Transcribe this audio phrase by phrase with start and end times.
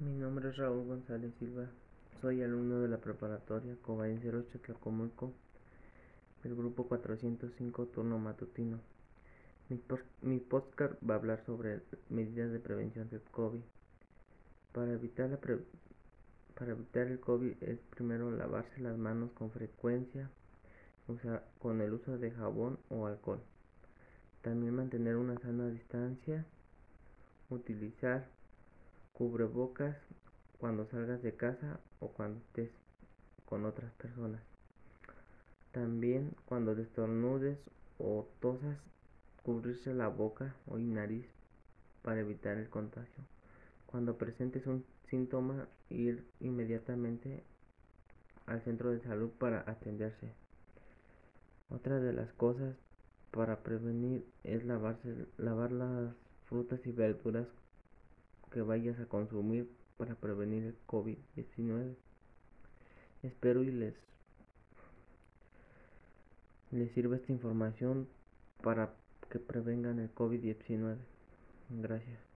[0.00, 1.68] Mi nombre es Raúl González Silva.
[2.20, 5.32] Soy alumno de la preparatoria Cobayenceros Chatlacomulco
[6.44, 8.78] del grupo 405 turno matutino.
[9.68, 9.82] Mi,
[10.22, 11.80] mi podcast va a hablar sobre
[12.10, 13.58] medidas de prevención del COVID.
[14.72, 15.36] Para evitar
[17.08, 20.30] el COVID es primero lavarse las manos con frecuencia
[21.58, 23.40] con el uso de jabón o alcohol.
[24.42, 26.46] También mantener una sana distancia,
[27.50, 28.28] utilizar
[29.18, 29.96] cubrebocas
[30.58, 32.70] cuando salgas de casa o cuando estés
[33.46, 34.40] con otras personas.
[35.72, 37.58] También cuando destornudes
[37.98, 38.78] o tosas,
[39.42, 41.26] cubrirse la boca o nariz
[42.02, 43.24] para evitar el contagio.
[43.86, 47.42] Cuando presentes un síntoma, ir inmediatamente
[48.46, 50.32] al centro de salud para atenderse.
[51.70, 52.76] Otra de las cosas
[53.32, 56.14] para prevenir es lavarse, lavar las
[56.44, 57.48] frutas y verduras
[58.50, 61.94] que vayas a consumir para prevenir el COVID-19.
[63.22, 63.94] Espero y les,
[66.70, 68.08] les sirva esta información
[68.62, 68.94] para
[69.30, 70.96] que prevengan el COVID-19.
[71.70, 72.27] Gracias.